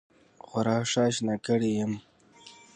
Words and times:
خورا 0.45 0.77
ښه 0.89 0.99
آشنا 1.07 1.35
کړی 1.45 1.71
یم. 1.79 1.93